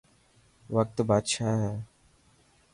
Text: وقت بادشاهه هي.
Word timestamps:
وقت 0.75 0.97
بادشاهه 1.09 1.55
هي. 1.69 1.77